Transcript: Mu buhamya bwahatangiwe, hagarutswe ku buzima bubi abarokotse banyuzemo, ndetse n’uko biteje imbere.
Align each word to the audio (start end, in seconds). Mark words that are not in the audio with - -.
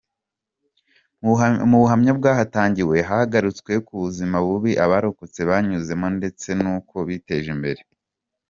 Mu 1.69 1.77
buhamya 1.81 2.11
bwahatangiwe, 2.19 2.97
hagarutswe 3.09 3.73
ku 3.85 3.93
buzima 4.03 4.37
bubi 4.47 4.71
abarokotse 4.85 5.39
banyuzemo, 5.49 6.07
ndetse 6.17 6.47
n’uko 6.61 6.95
biteje 7.07 7.49
imbere. 7.55 7.81